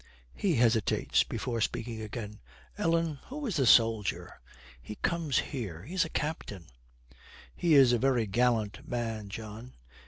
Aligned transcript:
He 0.33 0.55
hesitates 0.55 1.23
before 1.23 1.61
speaking 1.61 2.01
again. 2.01 2.39
'Ellen, 2.75 3.19
who 3.27 3.45
is 3.45 3.57
the 3.57 3.67
soldier? 3.67 4.41
He 4.81 4.95
comes 4.95 5.37
here. 5.37 5.83
He 5.83 5.93
is 5.93 6.03
a 6.05 6.09
captain.' 6.09 6.65
'He 7.55 7.75
is 7.75 7.93
a 7.93 7.99
very 7.99 8.25
gallant 8.25 8.87
man, 8.89 9.29
John. 9.29 9.73